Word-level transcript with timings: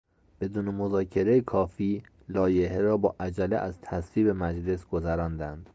بدون 0.41 0.65
مذاکرهی 0.65 1.41
کافی 1.41 2.03
لایحه 2.29 2.81
را 2.81 2.97
با 2.97 3.15
عجله 3.19 3.55
از 3.57 3.81
تصویب 3.81 4.29
مجلس 4.29 4.85
گذراندند. 4.85 5.69